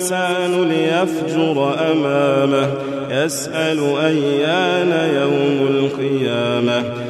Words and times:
الإنسان 0.00 0.68
ليفجر 0.68 1.74
أمامه 1.92 2.68
يسأل 3.10 3.78
أيان 3.96 4.92
يوم 5.14 5.68
القيامة. 5.68 7.09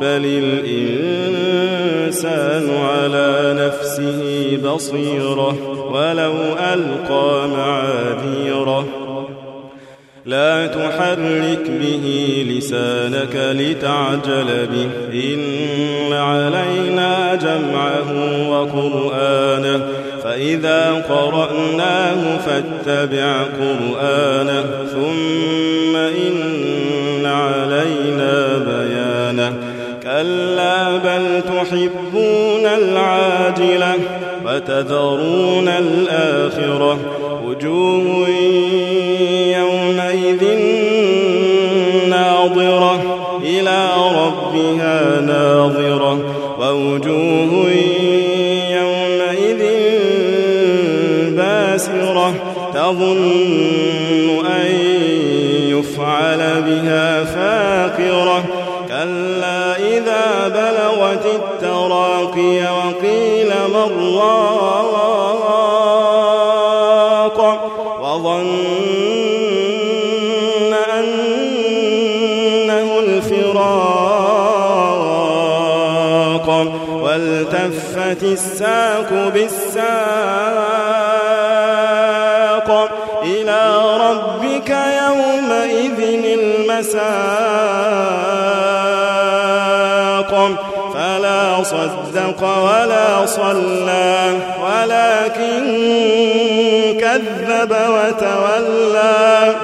بل 0.00 0.24
الإنسان 0.66 1.86
على 2.70 3.56
نفسه 3.58 4.22
بصيرة 4.64 5.56
ولو 5.92 6.34
ألقى 6.74 7.48
معاذيره 7.48 8.86
لا 10.26 10.66
تحرك 10.66 11.70
به 11.80 12.06
لسانك 12.48 13.36
لتعجل 13.36 14.66
به 14.66 14.88
إن 15.14 16.12
علينا 16.12 17.34
جمعه 17.34 18.10
وقرآنه 18.50 19.86
فإذا 20.24 20.92
قرأناه 21.08 22.38
فاتبع 22.38 23.42
قرآنه 23.42 24.64
ثم 24.92 25.75
كلا 30.26 30.96
بل 30.96 31.42
تحبون 31.42 32.66
العاجلة 32.66 33.94
وتذرون 34.46 35.68
الآخرة 35.68 36.98
وجوه 37.46 38.28
يومئذ 39.58 40.44
ناظرة 42.08 43.00
إلى 43.42 43.88
ربها 44.16 45.20
ناظرة 45.20 46.18
ووجوه 46.60 47.70
يومئذ 48.70 49.62
باسرة 51.36 52.34
تظن 52.74 54.46
أن 54.46 54.96
يفعل 55.78 56.62
بها 56.62 57.24
فاقرة. 57.24 58.44
كلا 58.88 59.76
إذا 59.76 60.48
بلغت 60.48 61.26
التراقي 61.26 62.60
وقيل 62.60 63.50
من 63.68 64.16
راق 64.18 64.58
وظن 68.00 68.56
أنه 70.98 72.88
الفراق. 72.98 73.86
والتفت 77.02 78.22
الساق 78.22 79.10
بالساق. 79.34 79.76
إلى 83.22 83.62
ربك 84.00 84.45
يومئذ 84.70 86.00
المساق. 86.38 87.06
فلا 90.94 91.62
صدق 91.62 92.40
ولا 92.42 93.26
صلى 93.26 94.38
ولكن 94.64 95.64
كذب 97.00 97.72
وتولى. 97.88 99.54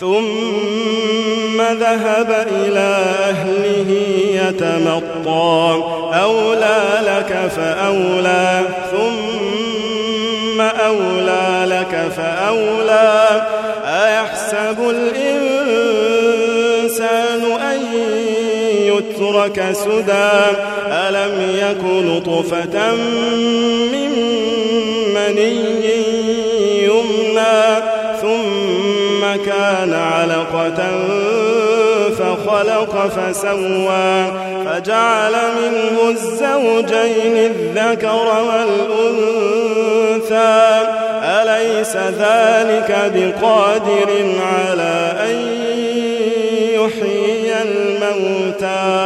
ثم 0.00 1.58
ذهب 1.62 2.30
إلى 2.50 2.92
أهله 3.28 3.90
يتمطى 4.48 5.82
أولى 6.22 6.82
لك 7.02 7.32
فأولى. 7.56 8.62
ثم 8.90 9.81
أولى 10.68 11.66
لك 11.66 12.10
فأولى. 12.16 13.46
أيحسب 13.84 14.78
الإنسان 14.90 15.82
أن 17.60 17.80
يترك 18.72 19.72
سدى؟ 19.72 20.32
ألم 20.88 21.34
يكن 21.58 22.20
طفة 22.20 22.94
من 23.92 24.12
مني 25.14 25.56
يمنى؟ 26.84 27.62
ثم 28.22 29.20
كان 29.46 29.92
علقة 29.94 30.80
فخلق 32.18 32.94
فسوى. 33.08 34.32
فجعل 34.66 35.32
منه 35.32 35.96
الزوجين 36.10 37.36
الذكر 37.36 38.28
والأنثى. 38.48 39.31
ذلك 41.96 42.90
بقادر 43.14 44.10
على 44.40 45.16
أن 45.20 45.36
يحيي 46.74 47.62
الموتى. 47.62 49.01